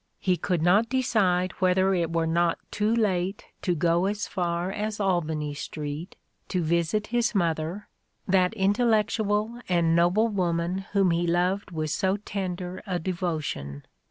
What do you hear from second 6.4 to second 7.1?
to visit